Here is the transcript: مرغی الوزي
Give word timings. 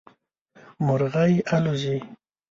مرغی 0.85 1.33
الوزي 1.55 1.97